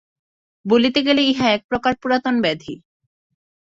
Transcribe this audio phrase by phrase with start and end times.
[0.65, 2.73] বলিতে গেলে ইহা একপ্রকার পুরাতন ব্যাধি।